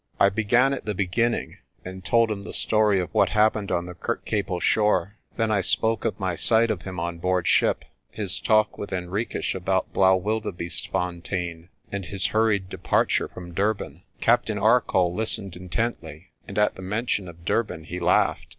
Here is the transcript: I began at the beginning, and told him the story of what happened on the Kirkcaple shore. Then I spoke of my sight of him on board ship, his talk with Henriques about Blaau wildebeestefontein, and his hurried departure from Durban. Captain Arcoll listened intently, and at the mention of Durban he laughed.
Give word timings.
I 0.19 0.29
began 0.29 0.73
at 0.73 0.85
the 0.85 0.95
beginning, 0.95 1.59
and 1.85 2.03
told 2.03 2.31
him 2.31 2.41
the 2.41 2.53
story 2.53 2.99
of 2.99 3.13
what 3.13 3.29
happened 3.29 3.71
on 3.71 3.85
the 3.85 3.93
Kirkcaple 3.93 4.59
shore. 4.59 5.17
Then 5.37 5.51
I 5.51 5.61
spoke 5.61 6.05
of 6.05 6.19
my 6.19 6.35
sight 6.35 6.71
of 6.71 6.81
him 6.81 6.99
on 6.99 7.19
board 7.19 7.47
ship, 7.47 7.85
his 8.09 8.39
talk 8.39 8.79
with 8.79 8.89
Henriques 8.89 9.53
about 9.53 9.93
Blaau 9.93 10.19
wildebeestefontein, 10.19 11.69
and 11.91 12.05
his 12.05 12.25
hurried 12.25 12.67
departure 12.67 13.27
from 13.27 13.53
Durban. 13.53 14.01
Captain 14.19 14.57
Arcoll 14.57 15.13
listened 15.13 15.55
intently, 15.55 16.31
and 16.47 16.57
at 16.57 16.73
the 16.73 16.81
mention 16.81 17.27
of 17.27 17.45
Durban 17.45 17.83
he 17.83 17.99
laughed. 17.99 18.47